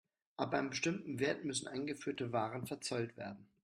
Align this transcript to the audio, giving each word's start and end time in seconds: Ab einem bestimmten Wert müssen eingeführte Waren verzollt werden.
Ab 0.37 0.55
einem 0.55 0.71
bestimmten 0.71 1.19
Wert 1.19 1.45
müssen 1.45 1.67
eingeführte 1.67 2.33
Waren 2.33 2.65
verzollt 2.65 3.17
werden. 3.17 3.51